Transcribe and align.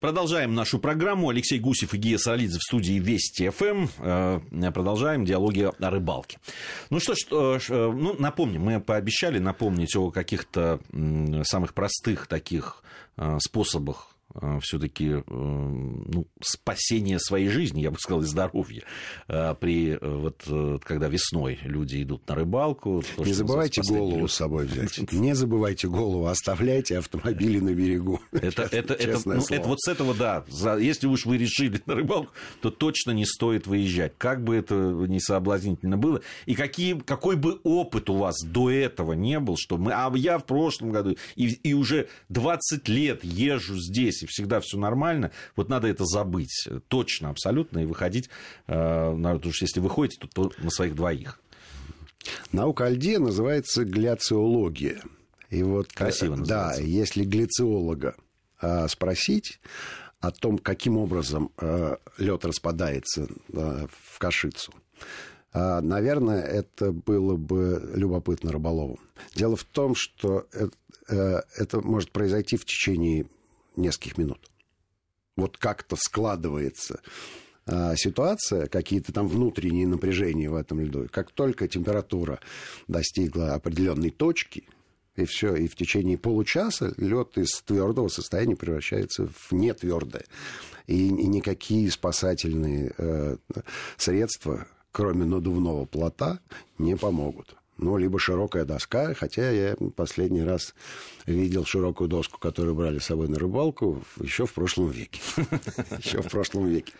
Продолжаем 0.00 0.54
нашу 0.54 0.78
программу. 0.78 1.28
Алексей 1.28 1.58
Гусев 1.58 1.92
и 1.92 1.96
Гия 1.96 2.18
Саралидзе 2.18 2.58
в 2.58 2.62
студии 2.62 3.00
Вести 3.00 3.48
ФМ. 3.48 3.88
Э, 3.98 4.40
продолжаем 4.72 5.24
диалоги 5.24 5.68
о 5.76 5.90
рыбалке. 5.90 6.38
Ну 6.88 7.00
что 7.00 7.16
ж, 7.16 7.26
э, 7.32 7.58
э, 7.68 7.92
ну, 7.92 8.14
напомним, 8.16 8.62
мы 8.62 8.80
пообещали 8.80 9.40
напомнить 9.40 9.96
о 9.96 10.12
каких-то 10.12 10.78
самых 11.42 11.74
простых 11.74 12.28
таких 12.28 12.84
способах 13.40 14.14
все-таки 14.60 15.08
э, 15.08 15.22
ну, 15.26 16.26
спасение 16.40 17.18
своей 17.18 17.48
жизни, 17.48 17.80
я 17.80 17.90
бы 17.90 17.98
сказал, 17.98 18.22
и 18.22 18.26
здоровья. 18.26 18.82
Э, 19.26 19.54
при, 19.58 19.98
вот, 20.00 20.44
когда 20.84 21.08
весной 21.08 21.58
люди 21.62 22.02
идут 22.02 22.28
на 22.28 22.34
рыбалку. 22.34 23.02
То, 23.16 23.24
Не 23.24 23.32
забывайте 23.32 23.82
голову 23.82 24.28
с 24.28 24.34
собой 24.34 24.66
взять. 24.66 25.12
Не 25.12 25.34
забывайте 25.34 25.88
голову, 25.88 26.26
оставляйте 26.26 26.98
автомобили 26.98 27.58
на 27.58 27.74
берегу. 27.74 28.20
Это, 28.32 28.62
это, 28.62 28.94
это, 28.94 29.20
ну, 29.24 29.42
это 29.48 29.68
вот 29.68 29.80
с 29.80 29.88
этого, 29.88 30.14
да. 30.14 30.44
Если 30.78 31.06
уж 31.06 31.26
вы 31.26 31.38
решили 31.38 31.80
на 31.86 31.94
рыбалку, 31.94 32.32
то 32.60 32.70
точно 32.70 33.12
не 33.12 33.24
стоит 33.24 33.66
выезжать. 33.66 34.12
Как 34.18 34.42
бы 34.42 34.56
это 34.56 34.74
не 34.74 35.20
соблазнительно 35.20 35.96
было. 35.96 36.20
И 36.46 36.54
какие, 36.54 36.98
какой 36.98 37.36
бы 37.36 37.60
опыт 37.64 38.10
у 38.10 38.16
вас 38.16 38.36
до 38.44 38.70
этого 38.70 39.12
не 39.12 39.38
был, 39.40 39.56
что 39.58 39.76
мы... 39.76 39.92
А 39.92 40.10
я 40.16 40.38
в 40.38 40.44
прошлом 40.44 40.90
году 40.90 41.16
и, 41.36 41.48
и 41.48 41.74
уже 41.74 42.08
20 42.28 42.88
лет 42.88 43.24
езжу 43.24 43.76
здесь, 43.76 44.17
и 44.22 44.26
всегда 44.26 44.60
все 44.60 44.78
нормально, 44.78 45.30
вот 45.56 45.68
надо 45.68 45.88
это 45.88 46.04
забыть 46.04 46.68
точно, 46.88 47.30
абсолютно, 47.30 47.80
и 47.80 47.86
выходить, 47.86 48.28
э, 48.66 48.72
потому 48.72 49.52
что 49.52 49.64
если 49.64 49.80
выходите, 49.80 50.18
то, 50.20 50.48
то 50.48 50.52
на 50.58 50.70
своих 50.70 50.94
двоих. 50.94 51.40
Наука 52.52 52.86
Альде 52.86 53.18
называется 53.18 53.84
гляциология. 53.84 55.02
И 55.50 55.62
вот, 55.62 55.92
Красиво 55.92 56.34
э, 56.34 56.36
называется. 56.38 56.82
Да, 56.82 56.86
если 56.86 57.24
глициолога 57.24 58.16
а, 58.60 58.88
спросить 58.88 59.60
о 60.20 60.30
том, 60.30 60.58
каким 60.58 60.98
образом 60.98 61.52
лед 62.18 62.44
распадается 62.44 63.28
в 63.48 64.18
кашицу, 64.18 64.74
наверное, 65.54 66.42
это 66.42 66.90
было 66.90 67.36
бы 67.36 67.92
любопытно 67.94 68.50
рыболову. 68.50 68.98
Дело 69.36 69.54
в 69.54 69.62
том, 69.62 69.94
что 69.94 70.48
это, 70.52 71.44
это 71.56 71.80
может 71.80 72.10
произойти 72.10 72.56
в 72.56 72.64
течение 72.64 73.26
нескольких 73.78 74.18
минут. 74.18 74.50
Вот 75.36 75.56
как-то 75.56 75.96
складывается 75.96 77.00
а, 77.66 77.94
ситуация, 77.96 78.66
какие-то 78.66 79.12
там 79.12 79.28
внутренние 79.28 79.86
напряжения 79.86 80.50
в 80.50 80.54
этом 80.54 80.80
льду. 80.80 81.06
Как 81.10 81.30
только 81.30 81.68
температура 81.68 82.40
достигла 82.88 83.54
определенной 83.54 84.10
точки, 84.10 84.64
и 85.16 85.24
все, 85.24 85.54
и 85.54 85.66
в 85.66 85.74
течение 85.74 86.16
получаса 86.16 86.94
лед 86.96 87.36
из 87.36 87.60
твердого 87.62 88.08
состояния 88.08 88.56
превращается 88.56 89.26
в 89.26 89.52
нетвердое. 89.52 90.24
И, 90.86 91.08
и 91.08 91.26
никакие 91.26 91.90
спасательные 91.90 92.92
э, 92.96 93.36
средства, 93.96 94.66
кроме 94.92 95.24
надувного 95.24 95.84
плота, 95.86 96.38
не 96.78 96.96
помогут 96.96 97.56
ну, 97.78 97.96
либо 97.96 98.18
широкая 98.18 98.64
доска, 98.64 99.14
хотя 99.14 99.50
я 99.50 99.76
последний 99.96 100.42
раз 100.42 100.74
видел 101.26 101.64
широкую 101.64 102.08
доску, 102.08 102.38
которую 102.38 102.74
брали 102.74 102.98
с 102.98 103.04
собой 103.04 103.28
на 103.28 103.38
рыбалку 103.38 104.02
еще 104.20 104.46
в 104.46 104.52
прошлом 104.52 104.90
веке. 104.90 105.20
Еще 106.02 106.22
в 106.22 106.28
прошлом 106.28 106.66
веке. 106.66 106.92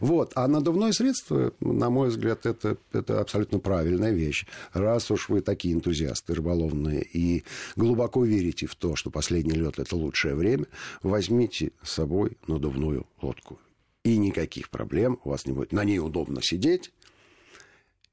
Вот. 0.00 0.32
А 0.34 0.46
надувное 0.48 0.92
средство, 0.92 1.52
на 1.60 1.90
мой 1.90 2.08
взгляд, 2.08 2.46
это, 2.46 2.76
это 2.92 3.20
абсолютно 3.20 3.58
правильная 3.58 4.12
вещь. 4.12 4.46
Раз 4.72 5.10
уж 5.10 5.28
вы 5.28 5.40
такие 5.40 5.74
энтузиасты 5.74 6.34
рыболовные 6.34 7.02
и 7.02 7.44
глубоко 7.76 8.24
верите 8.24 8.66
в 8.66 8.74
то, 8.74 8.96
что 8.96 9.10
последний 9.10 9.52
лед 9.52 9.78
это 9.78 9.96
лучшее 9.96 10.34
время, 10.34 10.66
возьмите 11.02 11.72
с 11.82 11.92
собой 11.92 12.36
надувную 12.46 13.06
лодку. 13.22 13.58
И 14.04 14.18
никаких 14.18 14.70
проблем 14.70 15.18
у 15.24 15.30
вас 15.30 15.46
не 15.46 15.52
будет. 15.52 15.72
На 15.72 15.82
ней 15.84 15.98
удобно 15.98 16.40
сидеть, 16.42 16.92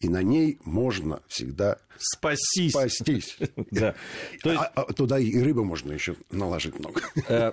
и 0.03 0.09
на 0.09 0.21
ней 0.21 0.59
можно 0.65 1.21
всегда 1.27 1.77
спастись. 1.97 2.71
спастись. 2.71 3.37
Да. 3.71 3.95
То 4.41 4.51
есть... 4.51 4.61
а, 4.61 4.71
а, 4.75 4.93
туда 4.93 5.19
и 5.19 5.39
рыбы 5.39 5.63
можно 5.63 5.91
еще 5.93 6.15
наложить 6.31 6.77
много. 6.77 7.01
Э, 7.27 7.51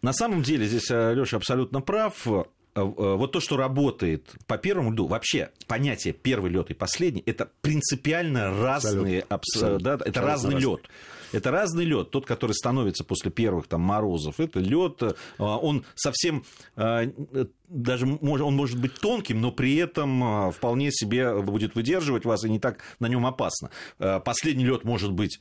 на 0.00 0.12
самом 0.12 0.42
деле 0.42 0.66
здесь 0.66 0.90
э, 0.90 1.14
Леша 1.14 1.36
абсолютно 1.36 1.80
прав. 1.80 2.26
Э, 2.26 2.42
вот 2.74 3.32
то, 3.32 3.40
что 3.40 3.56
работает 3.56 4.34
по 4.46 4.56
первому 4.56 4.92
льду, 4.92 5.06
вообще 5.06 5.50
понятие 5.66 6.14
первый 6.14 6.50
лед 6.50 6.70
и 6.70 6.74
последний, 6.74 7.22
это 7.26 7.50
принципиально 7.60 8.50
разные, 8.50 9.24
абсолютно. 9.28 9.78
Да, 9.80 9.94
это 9.94 10.20
Абсолютно 10.20 10.22
разный 10.22 10.60
лед. 10.60 10.80
Это 11.32 11.50
разный 11.50 11.84
лед. 11.84 12.10
Тот, 12.10 12.26
который 12.26 12.52
становится 12.52 13.04
после 13.04 13.30
первых 13.30 13.66
там, 13.66 13.80
морозов, 13.80 14.38
это 14.38 14.60
лед, 14.60 15.02
э, 15.02 15.12
он 15.38 15.84
совсем 15.94 16.44
э, 16.76 17.10
даже 17.68 18.06
он 18.06 18.54
может 18.54 18.80
быть 18.80 18.94
тонким, 18.94 19.40
но 19.40 19.50
при 19.50 19.76
этом 19.76 20.48
э, 20.48 20.52
вполне 20.52 20.90
себе 20.92 21.40
будет 21.40 21.74
выдерживать 21.74 22.24
вас 22.24 22.44
и 22.44 22.50
не 22.50 22.58
так 22.58 22.78
на 23.00 23.06
нем 23.06 23.26
опасно. 23.26 23.70
Последний 23.98 24.64
лед 24.64 24.84
может 24.84 25.12
быть 25.12 25.40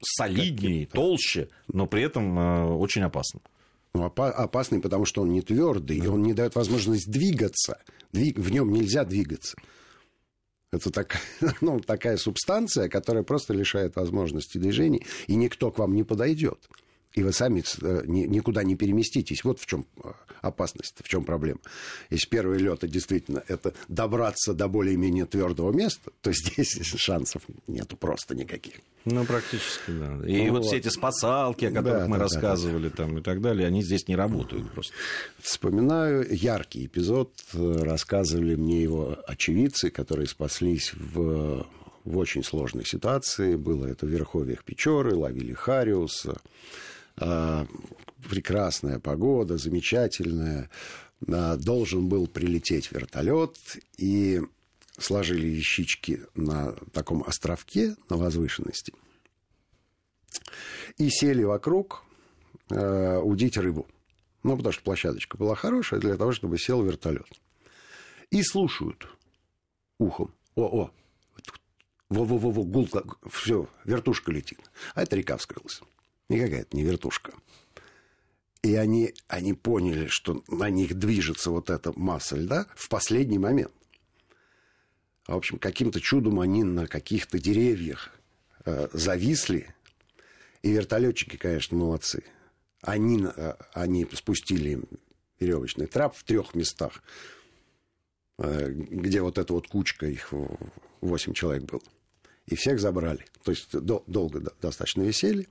солиднее, 0.00 0.86
толще, 0.86 1.48
но 1.68 1.86
при 1.86 2.02
этом 2.02 2.78
очень 2.78 3.02
опасным. 3.02 3.42
Ну, 3.94 4.04
опасный, 4.04 4.80
потому 4.80 5.04
что 5.04 5.22
он 5.22 5.32
не 5.32 5.42
твердый, 5.42 5.98
и 5.98 6.06
он 6.06 6.22
не 6.22 6.32
дает 6.32 6.54
возможность 6.54 7.10
двигаться. 7.10 7.78
Двиг... 8.12 8.38
В 8.38 8.50
нем 8.50 8.72
нельзя 8.72 9.04
двигаться. 9.04 9.54
Это 10.72 10.90
так, 10.90 11.18
ну, 11.60 11.80
такая 11.80 12.16
субстанция, 12.16 12.88
которая 12.88 13.22
просто 13.22 13.52
лишает 13.52 13.96
возможности 13.96 14.56
движения, 14.58 15.04
и 15.26 15.34
никто 15.34 15.70
к 15.70 15.78
вам 15.78 15.94
не 15.94 16.02
подойдет. 16.02 16.58
И 17.14 17.22
вы 17.22 17.32
сами 17.32 17.62
э, 17.82 18.02
никуда 18.06 18.62
не 18.62 18.74
переместитесь. 18.74 19.44
Вот 19.44 19.60
в 19.60 19.66
чем 19.66 19.86
э, 20.02 20.10
опасность, 20.40 20.94
в 21.02 21.08
чем 21.08 21.24
проблема. 21.24 21.60
Если 22.10 22.28
первый 22.28 22.58
лед 22.58 22.80
действительно 22.82 23.42
это 23.48 23.74
добраться 23.88 24.54
до 24.54 24.68
более-менее 24.68 25.26
твердого 25.26 25.72
места, 25.72 26.10
то 26.22 26.32
здесь 26.32 26.80
шансов 26.82 27.42
нету 27.66 27.96
просто 27.96 28.34
никаких. 28.34 28.74
Ну, 29.04 29.24
практически, 29.24 29.90
да. 29.90 30.20
И 30.26 30.46
ну, 30.46 30.52
вот, 30.52 30.58
вот 30.58 30.66
все 30.66 30.76
эти 30.78 30.88
спасалки, 30.88 31.66
о 31.66 31.70
которых 31.70 32.02
да, 32.02 32.08
мы 32.08 32.16
да, 32.16 32.22
рассказывали, 32.22 32.88
да, 32.88 32.90
да. 32.90 32.96
Там, 32.96 33.18
и 33.18 33.22
так 33.22 33.40
далее, 33.40 33.66
они 33.66 33.82
здесь 33.82 34.08
не 34.08 34.16
работают 34.16 34.70
просто. 34.72 34.94
Вспоминаю 35.40 36.26
яркий 36.30 36.86
эпизод. 36.86 37.32
Рассказывали 37.52 38.54
мне 38.54 38.82
его 38.82 39.18
очевидцы, 39.26 39.90
которые 39.90 40.28
спаслись 40.28 40.92
в 40.94 41.66
в 42.04 42.18
очень 42.18 42.42
сложной 42.42 42.84
ситуации. 42.84 43.56
Было 43.56 43.86
это 43.86 44.06
в 44.06 44.08
Верховьях 44.08 44.64
Печоры, 44.64 45.14
ловили 45.14 45.52
Хариуса. 45.52 46.40
А, 47.16 47.66
прекрасная 48.28 48.98
погода, 48.98 49.58
замечательная. 49.58 50.70
А, 51.28 51.56
должен 51.56 52.08
был 52.08 52.26
прилететь 52.26 52.92
вертолет, 52.92 53.56
и 53.96 54.40
сложили 54.98 55.46
ящички 55.46 56.22
на 56.34 56.72
таком 56.92 57.22
островке, 57.22 57.96
на 58.08 58.16
возвышенности, 58.16 58.92
и 60.98 61.08
сели 61.08 61.42
вокруг 61.42 62.04
э, 62.70 63.18
удить 63.18 63.56
рыбу. 63.56 63.86
Ну, 64.42 64.56
потому 64.56 64.72
что 64.72 64.82
площадочка 64.82 65.36
была 65.36 65.54
хорошая 65.54 66.00
для 66.00 66.16
того, 66.16 66.32
чтобы 66.32 66.58
сел 66.58 66.82
вертолет. 66.82 67.28
И 68.30 68.42
слушают 68.42 69.06
ухом. 69.98 70.34
О, 70.56 70.84
о, 70.84 70.90
во-во-во, 72.08 72.64
гулка, 72.64 73.04
все, 73.30 73.68
вертушка 73.84 74.32
летит. 74.32 74.58
А 74.94 75.02
это 75.02 75.16
река 75.16 75.36
вскрылась. 75.36 75.80
Никакая 76.28 76.62
это 76.62 76.76
не 76.76 76.82
вертушка. 76.82 77.32
И 78.62 78.74
они, 78.76 79.14
они 79.26 79.54
поняли, 79.54 80.06
что 80.06 80.42
на 80.48 80.70
них 80.70 80.94
движется 80.94 81.50
вот 81.50 81.68
эта 81.68 81.92
масса 81.98 82.36
льда 82.36 82.66
в 82.76 82.88
последний 82.88 83.38
момент. 83.38 83.72
В 85.26 85.34
общем, 85.34 85.58
каким-то 85.58 86.00
чудом 86.00 86.40
они 86.40 86.62
на 86.62 86.86
каких-то 86.86 87.38
деревьях 87.38 88.10
э, 88.64 88.88
зависли. 88.92 89.74
И 90.62 90.70
вертолетчики, 90.70 91.36
конечно, 91.36 91.76
молодцы. 91.76 92.24
Они, 92.82 93.24
э, 93.24 93.54
они 93.72 94.06
спустили 94.12 94.80
веревочный 95.40 95.86
трап 95.86 96.16
в 96.16 96.22
трех 96.22 96.54
местах, 96.54 97.02
э, 98.38 98.70
где 98.70 99.22
вот 99.22 99.38
эта 99.38 99.52
вот 99.52 99.66
кучка, 99.66 100.06
их 100.06 100.32
восемь 101.00 101.32
человек 101.34 101.64
было 101.64 101.82
и 102.52 102.56
всех 102.56 102.80
забрали. 102.80 103.24
То 103.44 103.50
есть 103.50 103.70
дол- 103.72 104.04
долго 104.06 104.40
достаточно 104.60 105.02
висели. 105.02 105.48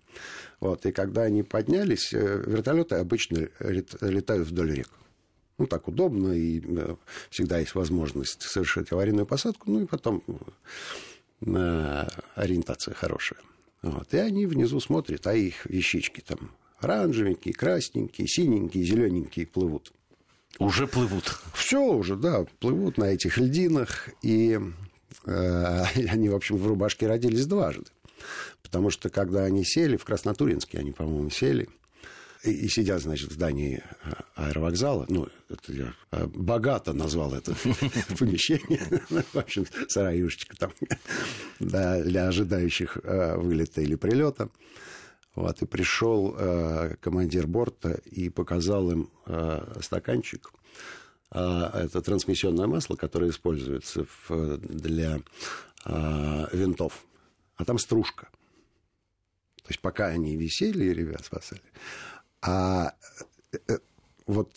Вот, 0.59 0.86
и 0.86 0.92
когда 0.92 1.24
они 1.24 1.44
поднялись, 1.44 2.13
э, 2.13 2.44
вертолеты 2.45 2.95
обычно 2.95 3.50
летают 3.59 4.48
вдоль 4.48 4.74
рек. 4.74 4.89
Ну, 5.57 5.68
так 5.68 5.88
удобно, 5.88 6.33
и 6.33 6.62
э, 6.65 6.95
всегда 7.30 7.59
есть 7.59 7.75
возможность 7.75 8.42
совершить 8.42 8.92
аварийную 8.92 9.25
посадку, 9.25 9.69
ну, 9.69 9.81
и 9.81 9.86
потом 9.86 10.24
э, 11.42 12.07
ориентация 12.36 12.94
хорошая. 12.94 13.39
Вот. 13.81 14.13
И 14.13 14.18
они 14.18 14.45
внизу 14.45 14.80
смотрят, 14.80 15.25
а 15.27 15.33
их 15.33 15.65
вещички 15.65 16.21
там 16.21 16.51
оранжевенькие, 16.80 17.53
красненькие, 17.53 18.27
синенькие, 18.27 18.83
зелененькие 18.83 19.45
плывут. 19.48 19.92
Уже 20.59 20.88
плывут. 20.88 21.39
Все 21.53 21.80
уже, 21.80 22.15
да, 22.15 22.45
плывут 22.59 22.98
на 22.98 23.06
этих 23.06 23.38
льдинах. 23.38 24.09
И 24.21 24.59
они, 25.25 26.29
в 26.29 26.35
общем, 26.35 26.57
в 26.57 26.67
рубашке 26.67 27.07
родились 27.07 27.45
дважды. 27.45 27.85
Потому 28.61 28.89
что, 28.89 29.09
когда 29.09 29.43
они 29.43 29.63
сели, 29.63 29.97
в 29.97 30.05
Краснотуринске 30.05 30.79
они, 30.79 30.91
по-моему, 30.91 31.29
сели, 31.29 31.67
и, 32.43 32.51
и 32.51 32.67
сидят, 32.69 33.01
значит, 33.01 33.29
в 33.29 33.33
здании 33.33 33.83
аэровокзала. 34.35 35.05
Ну, 35.09 35.27
это 35.49 35.73
я 35.73 35.93
богато 36.11 36.93
назвал 36.93 37.33
это 37.33 37.53
помещение. 38.19 38.81
В 39.33 39.37
общем, 39.37 39.65
сараюшечка 39.87 40.55
там 40.57 40.71
для 41.59 42.27
ожидающих 42.27 42.97
вылета 43.03 43.81
или 43.81 43.95
прилета. 43.95 44.49
Вот, 45.35 45.61
и 45.61 45.65
пришел 45.65 46.35
э, 46.37 46.95
командир 46.99 47.47
борта 47.47 48.01
и 48.05 48.29
показал 48.29 48.91
им 48.91 49.09
э, 49.25 49.79
стаканчик. 49.81 50.51
Э, 51.31 51.69
это 51.73 52.01
трансмиссионное 52.01 52.67
масло, 52.67 52.95
которое 52.95 53.29
используется 53.29 54.05
в, 54.27 54.57
для 54.57 55.21
э, 55.85 56.45
винтов. 56.53 57.05
А 57.55 57.65
там 57.65 57.77
стружка. 57.77 58.29
То 59.63 59.69
есть 59.69 59.79
пока 59.79 60.07
они 60.07 60.35
висели, 60.35 60.85
ребят 60.89 61.25
спасали. 61.25 61.61
А 62.41 62.93
э, 63.67 63.77
вот 64.25 64.51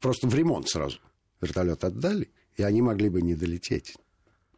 просто 0.00 0.28
в 0.28 0.34
ремонт 0.34 0.68
сразу 0.68 0.98
вертолет 1.40 1.84
отдали, 1.84 2.30
и 2.56 2.62
они 2.62 2.82
могли 2.82 3.08
бы 3.08 3.22
не 3.22 3.34
долететь 3.34 3.96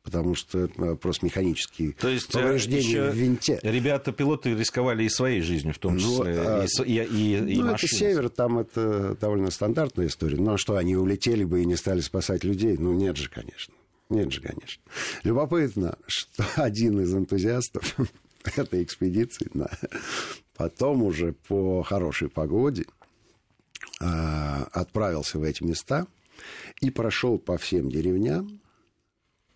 потому 0.03 0.35
что 0.35 0.71
э, 0.77 0.97
просто 0.97 1.27
механические 1.27 1.93
То 1.93 2.09
есть 2.09 2.35
э, 2.35 2.39
повреждения 2.39 3.11
в 3.11 3.15
винте. 3.15 3.61
Ребята-пилоты 3.63 4.55
рисковали 4.55 5.05
и 5.05 5.09
своей 5.09 5.41
жизнью 5.41 5.75
в 5.75 5.79
том 5.79 5.95
ну, 5.95 6.01
числе, 6.01 6.43
ну, 6.43 6.49
а, 6.49 6.65
и, 6.85 6.93
и, 6.93 7.55
и, 7.55 7.63
ну, 7.63 7.75
это 7.75 7.87
север, 7.87 8.29
там 8.31 8.59
это 8.59 9.17
довольно 9.21 9.51
стандартная 9.51 10.07
история. 10.07 10.37
Ну, 10.37 10.55
а 10.55 10.59
что, 10.59 10.77
они 10.77 10.97
улетели 10.97 11.45
бы 11.45 11.63
и 11.63 11.67
не 11.67 11.77
стали 11.77 12.01
спасать 12.01 12.45
людей? 12.45 12.77
Ну, 12.79 12.93
нет 12.93 13.17
же, 13.17 13.29
конечно. 13.29 13.75
Нет 14.09 14.33
же, 14.33 14.41
конечно. 14.41 14.83
Любопытно, 15.23 15.97
что 16.07 16.45
один 16.57 17.01
из 17.01 17.15
энтузиастов 17.15 17.97
этой 18.57 18.83
экспедиции 18.83 19.51
да, 19.55 19.71
потом 20.57 21.03
уже 21.03 21.33
по 21.33 21.83
хорошей 21.83 22.29
погоде 22.29 22.87
э, 24.01 24.05
отправился 24.73 25.39
в 25.39 25.43
эти 25.43 25.63
места 25.63 26.07
и 26.81 26.91
прошел 26.91 27.39
по 27.39 27.59
всем 27.59 27.91
деревням, 27.91 28.49
а, 28.49 28.70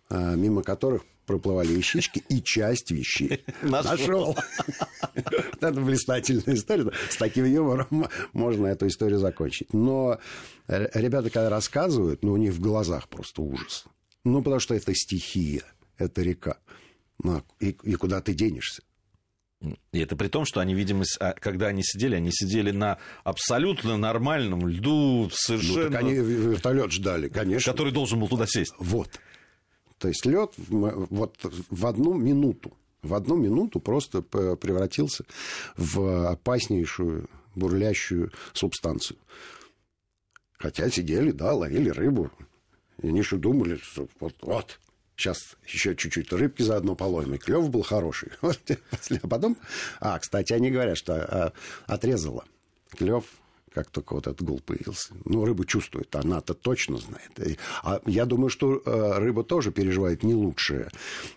мимо 0.09 0.63
которых 0.63 1.03
проплывали 1.25 1.73
вещички, 1.73 2.23
и 2.29 2.41
часть 2.41 2.91
вещей 2.91 3.43
нашел. 3.61 4.37
Это 5.13 5.71
блистательная 5.71 6.55
история. 6.55 6.91
С 7.09 7.17
таким 7.17 7.45
юмором 7.45 8.07
можно 8.33 8.67
эту 8.67 8.87
историю 8.87 9.19
закончить. 9.19 9.73
Но 9.73 10.19
ребята, 10.67 11.29
когда 11.29 11.49
рассказывают, 11.49 12.23
ну, 12.23 12.33
у 12.33 12.37
них 12.37 12.53
в 12.53 12.61
глазах 12.61 13.09
просто 13.09 13.41
ужас. 13.41 13.85
Ну, 14.23 14.41
потому 14.41 14.59
что 14.59 14.73
это 14.75 14.93
стихия, 14.93 15.63
это 15.97 16.21
река. 16.21 16.57
Ну, 17.23 17.43
и, 17.59 17.69
и 17.83 17.95
куда 17.95 18.21
ты 18.21 18.33
денешься? 18.33 18.81
И 19.91 19.99
это 19.99 20.15
при 20.15 20.27
том, 20.27 20.45
что 20.45 20.59
они, 20.59 20.75
видимо, 20.75 21.05
а, 21.19 21.33
когда 21.33 21.67
они 21.67 21.81
сидели, 21.83 22.15
они 22.15 22.29
сидели 22.31 22.71
на 22.71 22.99
абсолютно 23.23 23.97
нормальном 23.97 24.67
льду, 24.67 25.29
совершенно... 25.31 25.85
Ну, 25.85 25.91
так 25.91 26.01
они 26.01 26.13
вертолет 26.13 26.91
ждали, 26.91 27.29
конечно. 27.29 27.71
Который 27.71 27.93
должен 27.93 28.19
был 28.19 28.27
туда 28.27 28.45
сесть. 28.47 28.73
Вот. 28.77 29.19
То 29.97 30.07
есть 30.07 30.25
лед 30.25 30.51
вот 30.57 31.37
в 31.69 31.85
одну 31.85 32.13
минуту, 32.13 32.73
в 33.01 33.13
одну 33.13 33.35
минуту 33.35 33.79
просто 33.79 34.21
превратился 34.21 35.25
в 35.77 36.29
опаснейшую 36.29 37.29
бурлящую 37.55 38.31
субстанцию. 38.53 39.17
Хотя 40.57 40.89
сидели, 40.89 41.31
да, 41.31 41.53
ловили 41.53 41.89
рыбу. 41.89 42.31
И 43.01 43.07
они 43.07 43.19
еще 43.19 43.37
думали, 43.37 43.77
что 43.77 44.07
вот, 44.19 44.35
вот 44.41 44.79
сейчас 45.15 45.37
еще 45.65 45.95
чуть-чуть 45.95 46.31
рыбки 46.33 46.61
заодно 46.61 46.95
половим. 46.95 47.35
И 47.35 47.37
клев 47.37 47.69
был 47.69 47.83
хороший. 47.83 48.31
А 49.21 49.27
потом... 49.27 49.57
А, 49.99 50.17
кстати, 50.19 50.53
они 50.53 50.71
говорят, 50.71 50.97
что 50.97 51.13
а, 51.15 51.53
отрезало 51.85 52.45
клев 52.91 53.25
как 53.75 53.89
только 53.89 54.13
вот 54.13 54.25
этот 54.25 54.41
гул 54.41 54.61
появился. 54.65 55.13
Ну, 55.25 55.45
рыба 55.45 55.65
чувствует, 55.65 56.15
она-то 56.15 56.53
точно 56.53 56.97
знает. 56.97 57.59
А 57.83 57.99
я 58.05 58.25
думаю, 58.25 58.49
что 58.49 58.81
э, 58.85 59.17
рыба 59.17 59.43
тоже 59.43 59.71
переживает 59.71 60.23
не 60.23 60.33
лучшие 60.33 60.89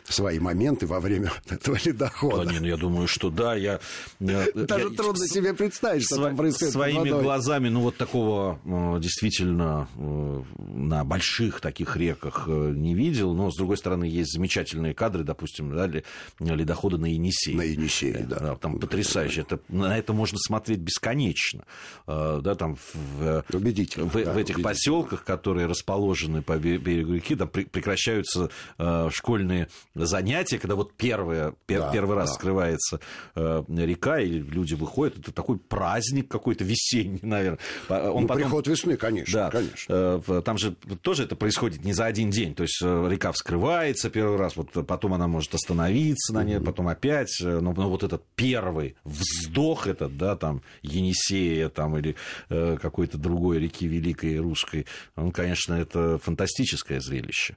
свои 0.05 0.39
моменты 0.39 0.87
во 0.87 1.01
время 1.01 1.33
этого 1.51 1.77
ледохода. 1.85 2.45
Да, 2.45 2.53
не, 2.53 2.61
ну, 2.61 2.67
я 2.67 2.77
думаю, 2.77 3.09
что 3.09 3.31
да. 3.31 3.57
Я, 3.57 3.81
Даже 4.21 4.51
я, 4.55 4.97
трудно 4.97 5.23
я, 5.23 5.29
себе 5.29 5.53
представить, 5.53 6.05
что 6.05 6.15
сво, 6.15 6.25
там 6.27 6.37
происходит. 6.37 6.73
Своими 6.73 7.11
глазами, 7.11 7.69
ну, 7.69 7.81
вот 7.81 7.97
такого 7.97 8.61
э, 8.65 9.01
действительно 9.01 9.89
э, 9.97 10.43
на 10.59 11.05
больших 11.05 11.61
таких 11.61 11.97
реках 11.97 12.47
не 12.47 12.95
видел. 12.95 13.35
Но, 13.35 13.51
с 13.51 13.57
другой 13.57 13.77
стороны, 13.77 14.05
есть 14.05 14.33
замечательные 14.33 14.95
кадры, 14.95 15.25
допустим, 15.25 15.75
да, 15.75 15.91
ледохода 16.39 16.99
на 16.99 17.07
Енисей. 17.07 17.55
На 17.55 17.63
Енисей, 17.63 18.13
да. 18.13 18.39
да 18.39 18.57
там 18.57 18.79
потрясающе. 18.79 19.41
Это, 19.41 19.59
на 19.69 19.99
это 19.99 20.13
можно 20.13 20.39
смотреть 20.39 20.79
бесконечно 20.79 21.65
Э, 22.07 22.28
да, 22.43 22.55
там 22.55 22.77
в, 22.95 23.45
Убедительно, 23.53 24.07
в, 24.07 24.25
да, 24.25 24.33
в 24.33 24.37
этих 24.37 24.63
поселках, 24.63 25.25
которые 25.25 25.67
расположены 25.67 26.43
по 26.43 26.59
берегу 26.59 27.15
реки, 27.15 27.37
там 27.37 27.49
прекращаются 27.49 28.51
э, 28.79 29.09
школьные 29.13 29.69
занятия, 29.95 30.59
когда 30.59 30.75
вот 30.75 30.93
первое, 30.95 31.55
пер, 31.67 31.81
да, 31.81 31.91
первый 31.93 32.17
раз 32.17 32.31
да. 32.31 32.35
скрывается 32.35 33.01
э, 33.35 33.63
река, 33.69 34.21
и 34.21 34.31
люди 34.31 34.75
выходят, 34.75 35.19
это 35.19 35.33
такой 35.33 35.59
праздник 35.59 36.29
какой-то 36.29 36.65
весенний, 36.65 37.21
наверное. 37.23 37.59
Он 37.89 38.23
ну, 38.23 38.29
потом... 38.29 38.43
приход 38.43 38.67
весны, 38.67 38.97
конечно, 38.97 39.33
да, 39.33 39.51
конечно. 39.51 40.23
Э, 40.27 40.43
там 40.45 40.59
же 40.59 40.73
тоже 41.03 41.25
это 41.25 41.37
происходит 41.37 41.85
не 41.85 41.93
за 41.93 42.07
один 42.07 42.31
день, 42.31 42.55
то 42.55 42.63
есть 42.63 42.81
э, 42.83 43.09
река 43.11 43.33
вскрывается 43.33 44.11
первый 44.11 44.39
раз, 44.39 44.57
вот 44.57 44.71
потом 44.87 45.15
она 45.15 45.29
может 45.29 45.55
остановиться 45.55 46.35
на 46.35 46.45
ней, 46.45 46.57
mm-hmm. 46.57 46.65
потом 46.65 46.89
опять, 46.89 47.41
э, 47.41 47.61
но, 47.61 47.73
но 47.73 47.89
вот 47.89 48.03
этот 48.03 48.23
первый 48.35 48.97
вздох 49.05 49.87
этот, 49.87 50.17
да, 50.17 50.37
там 50.37 50.63
Енисея, 50.83 51.69
там 51.69 51.97
или 51.97 52.08
э, 52.49 52.77
какой-то 52.81 53.19
другой 53.19 53.59
реки 53.59 53.87
великой 53.87 54.39
русской, 54.39 54.87
он, 55.17 55.33
конечно, 55.33 55.75
это 55.75 56.19
фантастическое 56.19 57.01
зрелище 57.01 57.57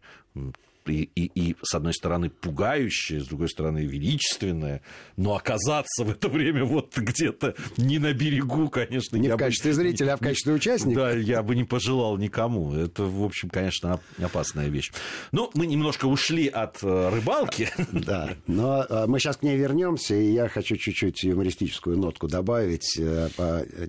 и, 0.87 1.09
и, 1.15 1.31
и, 1.35 1.55
с 1.61 1.75
одной 1.75 1.93
стороны, 1.93 2.29
пугающее, 2.29 3.21
с 3.21 3.27
другой 3.27 3.49
стороны, 3.49 3.79
величественное, 3.79 4.81
но 5.17 5.35
оказаться 5.35 6.03
в 6.03 6.11
это 6.11 6.29
время 6.29 6.65
вот 6.65 6.97
где-то 6.97 7.55
не 7.77 7.99
на 7.99 8.13
берегу, 8.13 8.69
конечно... 8.69 9.17
Не 9.17 9.29
в 9.29 9.37
качестве 9.37 9.71
бы, 9.71 9.75
зрителя, 9.75 10.13
а 10.13 10.17
в 10.17 10.19
качестве 10.19 10.53
участника? 10.53 11.01
Да, 11.01 11.11
я 11.11 11.43
бы 11.43 11.55
не 11.55 11.63
пожелал 11.63 12.17
никому. 12.17 12.73
Это, 12.73 13.03
в 13.03 13.23
общем, 13.23 13.49
конечно, 13.49 13.99
опасная 14.19 14.69
вещь. 14.69 14.91
Ну, 15.31 15.49
мы 15.53 15.67
немножко 15.67 16.05
ушли 16.05 16.47
от 16.47 16.83
э, 16.83 17.09
рыбалки. 17.09 17.69
Да, 17.91 18.35
но 18.47 18.83
э, 18.83 19.05
мы 19.05 19.19
сейчас 19.19 19.37
к 19.37 19.43
ней 19.43 19.57
вернемся, 19.57 20.15
и 20.15 20.31
я 20.31 20.47
хочу 20.47 20.75
чуть-чуть 20.75 21.23
юмористическую 21.23 21.97
нотку 21.97 22.27
добавить. 22.27 22.97
Э, 22.97 23.29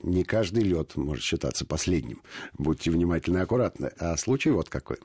не 0.02 0.24
каждый 0.24 0.64
лед 0.64 0.96
может 0.96 1.24
считаться 1.24 1.64
последним. 1.64 2.20
Будьте 2.58 2.90
внимательны 2.90 3.38
и 3.38 3.40
аккуратны. 3.40 3.90
А 3.98 4.16
случай 4.16 4.50
вот 4.50 4.68
какой. 4.68 4.98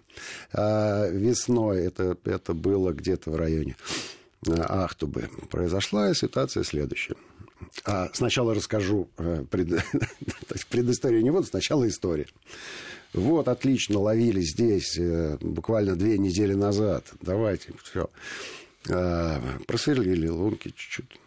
Весной 0.52 1.77
это, 1.78 2.18
это 2.26 2.54
было 2.54 2.92
где-то 2.92 3.32
в 3.32 3.36
районе 3.36 3.76
э, 4.46 4.54
Ахтубы. 4.54 5.30
Произошла 5.50 6.14
ситуация 6.14 6.64
следующая. 6.64 7.16
А 7.86 8.10
сначала 8.14 8.54
расскажу 8.54 9.10
э, 9.18 9.46
пред... 9.50 9.84
предысторию 10.70 11.24
не 11.24 11.32
буду, 11.32 11.46
сначала 11.46 11.88
история. 11.88 12.28
Вот, 13.14 13.48
отлично, 13.48 14.00
ловили 14.00 14.42
здесь 14.42 14.98
э, 14.98 15.38
буквально 15.42 15.96
две 15.96 16.18
недели 16.18 16.54
назад. 16.54 17.06
Давайте, 17.22 17.74
все. 17.84 18.10
Просверлили 19.68 20.28
лунки 20.28 20.70
чуть-чуть. 20.70 21.20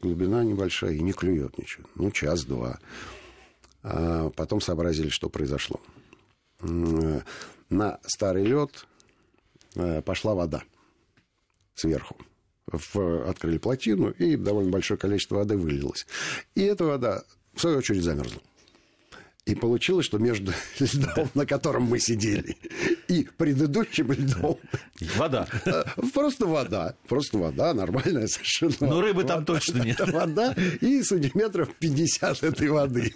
Глубина 0.00 0.42
небольшая, 0.42 0.94
и 0.94 1.00
не 1.00 1.12
клюет 1.12 1.58
ничего. 1.58 1.84
Ну, 1.94 2.10
час-два. 2.10 2.80
А 3.84 4.30
потом 4.30 4.60
сообразили, 4.60 5.10
что 5.10 5.28
произошло. 5.28 5.80
На 6.60 7.98
старый 8.06 8.44
лед 8.44 8.86
пошла 10.04 10.34
вода 10.34 10.62
сверху. 11.74 12.16
В, 12.66 13.28
открыли 13.28 13.58
плотину, 13.58 14.10
и 14.10 14.36
довольно 14.36 14.70
большое 14.70 14.98
количество 14.98 15.36
воды 15.36 15.56
вылилось. 15.56 16.06
И 16.54 16.62
эта 16.62 16.84
вода, 16.84 17.24
в 17.54 17.60
свою 17.60 17.78
очередь, 17.78 18.02
замерзла. 18.02 18.40
И 19.44 19.56
получилось, 19.56 20.06
что 20.06 20.18
между 20.18 20.52
льдом, 20.78 21.28
на 21.34 21.44
котором 21.44 21.84
мы 21.84 21.98
сидели, 21.98 22.56
и 23.08 23.28
предыдущим 23.36 24.12
льдом... 24.12 24.58
Вода. 25.16 25.48
Э, 25.66 25.82
просто 26.14 26.46
вода. 26.46 26.94
Просто 27.08 27.38
вода, 27.38 27.74
нормальная 27.74 28.28
совершенно. 28.28 28.74
Но 28.80 29.00
рыбы 29.00 29.22
вода, 29.22 29.34
там 29.34 29.44
точно 29.44 29.82
нет. 29.82 29.98
Вода 30.12 30.54
и 30.80 31.02
сантиметров 31.02 31.70
50 31.80 32.44
этой 32.44 32.68
воды. 32.68 33.12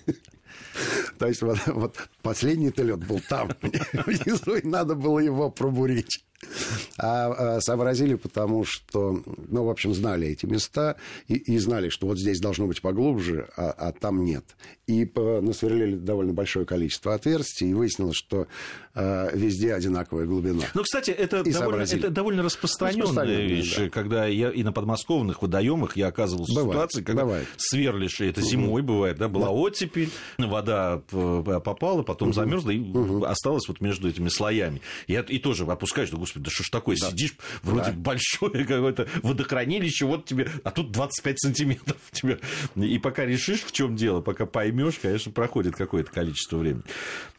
То 1.19 1.29
есть 1.29 1.43
вот, 1.43 1.59
вот 1.67 1.97
последний-то 2.23 2.83
лед 2.83 3.07
был 3.07 3.21
там 3.29 3.51
внизу, 3.63 4.57
и 4.57 4.67
надо 4.67 4.97
было 4.97 5.21
его 5.21 5.49
пробурить. 5.51 6.26
А, 6.99 7.57
а 7.57 7.61
сообразили, 7.61 8.15
потому 8.15 8.65
что, 8.65 9.23
ну, 9.49 9.65
в 9.65 9.71
общем, 9.71 9.95
знали 9.95 10.29
эти 10.29 10.47
места 10.47 10.97
и, 11.29 11.35
и 11.35 11.59
знали, 11.59 11.89
что 11.89 12.07
вот 12.07 12.19
здесь 12.19 12.41
должно 12.41 12.67
быть 12.67 12.81
поглубже, 12.81 13.49
а, 13.57 13.71
а 13.71 13.93
там 13.93 14.25
нет. 14.25 14.57
и 14.87 15.11
насверлили 15.15 15.97
довольно 15.97 16.33
большое 16.33 16.65
количество 16.65 17.15
отверстий, 17.15 17.71
и 17.71 17.75
выяснилось, 17.75 18.17
что 18.17 18.47
э, 18.95 19.37
везде 19.37 19.75
одинаковая 19.75 20.27
глубина. 20.27 20.65
Ну, 20.75 20.83
кстати, 20.83 21.11
это, 21.11 21.43
довольно, 21.43 21.83
это 21.83 22.11
довольно 22.11 22.43
распространенная 22.43 23.47
вещь, 23.47 23.77
да. 23.77 23.89
когда 23.91 24.27
я 24.27 24.51
и 24.51 24.63
на 24.63 24.73
подмосковных 24.73 25.43
водоемах 25.43 25.97
я 25.97 26.09
оказывался 26.09 26.55
бывает, 26.55 26.69
в 26.69 26.73
ситуации, 26.73 27.03
когда 27.03 27.25
бывает. 27.25 27.49
сверлишь, 27.57 28.21
и 28.21 28.27
это 28.27 28.41
зимой 28.43 28.83
угу. 28.83 28.93
бывает, 28.93 29.19
да, 29.19 29.29
была 29.29 29.47
да. 29.47 29.53
оттепель, 29.53 30.11
вода 30.39 31.03
э, 31.11 31.61
попала, 31.65 32.03
потом 32.03 32.29
угу. 32.29 32.35
замерзла 32.35 32.71
и 32.71 32.79
угу. 32.79 33.25
осталась 33.25 33.67
вот 33.69 33.81
между 33.81 34.09
этими 34.09 34.29
слоями. 34.29 34.81
И, 35.07 35.15
и 35.15 35.39
тоже 35.39 35.65
опускаешь, 35.65 36.11
да, 36.11 36.17
господи, 36.17 36.45
да 36.45 36.51
что 36.57 36.65
ж 36.65 36.71
такое, 36.71 36.97
да. 36.99 37.11
сидишь, 37.11 37.37
вроде 37.63 37.91
да. 37.91 37.97
большое 37.97 38.65
какое-то 38.65 39.07
водохранилище, 39.23 40.07
вот 40.07 40.25
тебе, 40.25 40.49
а 40.65 40.71
тут 40.71 40.91
25 40.91 41.39
сантиметров 41.39 41.99
тебе. 42.13 42.39
И 42.77 42.99
пока 42.99 43.27
решишь, 43.27 43.63
в 43.63 43.73
чем 43.73 43.95
дело, 43.95 44.23
пока 44.23 44.47
поймешь, 44.47 44.99
конечно, 45.01 45.33
проходит 45.33 45.77
какое-то 45.77 46.11
количество 46.11 46.57
времени. 46.57 46.83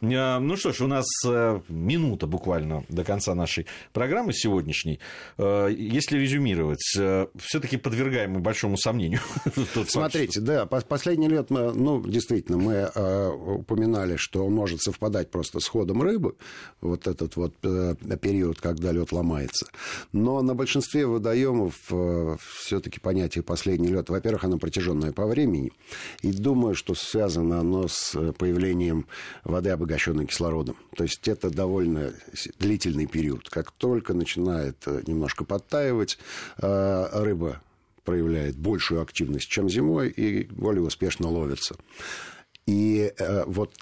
А, 0.02 0.38
ну 0.38 0.56
что 0.56 0.72
ж, 0.72 0.82
у 0.82 0.86
нас 0.86 1.06
э, 1.26 1.60
минута 1.68 2.26
буквально 2.26 2.84
до 2.88 3.04
конца 3.04 3.34
нашей 3.34 3.66
программы 3.92 4.32
сегодняшней. 4.32 5.00
Э, 5.36 5.68
если 5.76 6.18
резюмировать, 6.18 6.94
э, 6.96 7.26
все-таки 7.38 7.76
подвергаем 7.76 8.32
мы 8.32 8.40
большому 8.40 8.76
сомнению. 8.76 9.20
Смотрите, 9.88 10.40
да, 10.40 10.66
последний 10.66 11.28
лет, 11.28 11.50
мы, 11.50 11.72
ну, 11.72 12.00
действительно, 12.06 12.58
мы 12.58 12.88
упоминали, 13.56 14.16
что 14.16 14.46
он 14.46 14.54
может 14.54 14.80
совпадать 14.80 15.30
просто 15.30 15.58
с 15.58 15.66
ходом 15.66 16.02
рыбы, 16.02 16.36
вот 16.80 17.06
этот 17.06 17.34
вот 17.36 17.54
период, 17.60 18.60
когда 18.60 18.92
лед 18.92 19.07
ломается. 19.12 19.66
Но 20.12 20.42
на 20.42 20.54
большинстве 20.54 21.06
водоемов 21.06 21.74
все-таки 22.40 23.00
понятие 23.00 23.42
последний 23.42 23.88
лед, 23.88 24.08
во-первых, 24.08 24.44
оно 24.44 24.58
протяженное 24.58 25.12
по 25.12 25.26
времени, 25.26 25.72
и 26.22 26.32
думаю, 26.32 26.74
что 26.74 26.94
связано 26.94 27.60
оно 27.60 27.88
с 27.88 28.12
появлением 28.32 29.06
воды, 29.44 29.70
обогащенной 29.70 30.26
кислородом. 30.26 30.76
То 30.96 31.04
есть 31.04 31.26
это 31.28 31.50
довольно 31.50 32.12
длительный 32.58 33.06
период. 33.06 33.48
Как 33.48 33.70
только 33.72 34.14
начинает 34.14 34.76
э, 34.86 35.02
немножко 35.06 35.44
подтаивать, 35.44 36.18
э, 36.60 37.08
рыба 37.12 37.60
проявляет 38.04 38.56
большую 38.56 39.02
активность, 39.02 39.48
чем 39.48 39.68
зимой, 39.68 40.08
и 40.08 40.44
более 40.44 40.82
успешно 40.82 41.28
ловится. 41.28 41.76
И 42.68 43.14
э, 43.16 43.44
вот 43.46 43.72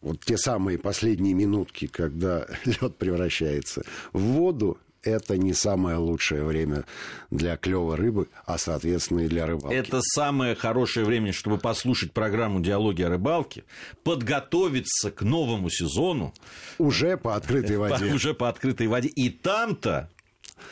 вот 0.00 0.20
те 0.24 0.38
самые 0.38 0.78
последние 0.78 1.34
минутки, 1.34 1.88
когда 1.88 2.46
лед 2.64 2.96
превращается 2.96 3.82
в 4.12 4.20
воду, 4.20 4.78
это 5.02 5.36
не 5.36 5.52
самое 5.52 5.96
лучшее 5.96 6.44
время 6.44 6.84
для 7.30 7.56
клёва 7.56 7.96
рыбы, 7.96 8.28
а, 8.44 8.56
соответственно, 8.56 9.20
и 9.20 9.28
для 9.28 9.46
рыбалки. 9.46 9.74
Это 9.74 10.00
самое 10.00 10.54
хорошее 10.54 11.06
время, 11.06 11.32
чтобы 11.32 11.58
послушать 11.58 12.12
программу 12.12 12.60
«Диалоги 12.60 13.02
о 13.02 13.08
рыбалке», 13.08 13.64
подготовиться 14.04 15.10
к 15.10 15.22
новому 15.22 15.68
сезону. 15.68 16.32
Уже 16.78 17.16
по 17.16 17.34
открытой 17.34 17.76
воде. 17.76 18.04
Уже 18.14 18.32
по 18.32 18.48
открытой 18.48 18.86
воде. 18.86 19.08
И 19.08 19.28
там-то 19.28 20.08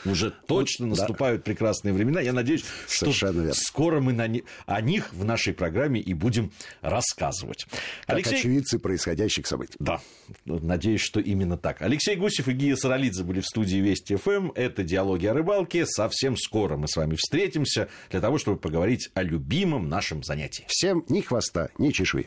уже 0.04 0.31
точно 0.31 0.87
вот, 0.87 0.99
наступают 0.99 1.43
да. 1.43 1.45
прекрасные 1.45 1.95
времена. 1.95 2.21
Я 2.21 2.33
надеюсь, 2.33 2.64
Совершенно 2.87 3.33
что 3.33 3.40
верно. 3.40 3.54
скоро 3.54 4.00
мы 4.00 4.12
на 4.12 4.26
ни... 4.26 4.45
о 4.66 4.81
них 4.81 5.12
в 5.12 5.25
нашей 5.25 5.54
программе 5.54 6.00
и 6.00 6.14
будем 6.14 6.52
рассказывать. 6.81 7.66
Как 8.07 8.16
Алексей... 8.16 8.38
очевидцы 8.38 8.78
происходящих 8.78 9.47
событий. 9.47 9.76
Да, 9.78 10.00
надеюсь, 10.45 11.00
что 11.00 11.21
именно 11.21 11.57
так. 11.57 11.83
Алексей 11.83 12.16
Гусев 12.16 12.49
и 12.49 12.52
Гия 12.52 12.76
Саралидзе 12.76 13.25
были 13.25 13.40
в 13.40 13.47
студии 13.47 13.76
Вести 13.76 14.16
ФМ. 14.16 14.31
Эм. 14.31 14.52
Это 14.54 14.83
«Диалоги 14.83 15.26
о 15.26 15.35
рыбалке». 15.35 15.87
Совсем 15.87 16.37
скоро 16.37 16.76
мы 16.76 16.88
с 16.88 16.97
вами 16.97 17.14
встретимся 17.14 17.88
для 18.11 18.21
того, 18.21 18.38
чтобы 18.38 18.59
поговорить 18.59 19.11
о 19.14 19.23
любимом 19.23 19.88
нашем 19.88 20.23
занятии. 20.23 20.64
Всем 20.69 21.04
ни 21.09 21.21
хвоста, 21.21 21.71
ни 21.78 21.90
чешуи. 21.90 22.23